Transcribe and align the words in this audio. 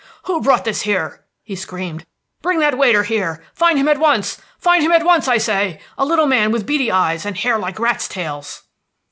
"Who 0.23 0.41
brought 0.41 0.65
this 0.65 0.81
here?" 0.81 1.25
he 1.43 1.55
screamed. 1.55 2.07
"Bring 2.41 2.57
that 2.57 2.75
waiter 2.75 3.03
here. 3.03 3.43
Find 3.53 3.77
him 3.77 3.87
at 3.87 3.99
once. 3.99 4.41
Find 4.57 4.81
him 4.81 4.91
at 4.91 5.03
once, 5.05 5.27
I 5.27 5.37
say. 5.37 5.79
A 5.95 6.05
little 6.05 6.25
man 6.25 6.49
with 6.51 6.65
beady 6.65 6.91
eyes 6.91 7.23
and 7.23 7.37
hair 7.37 7.59
like 7.59 7.77
rats' 7.77 8.07
tails." 8.07 8.63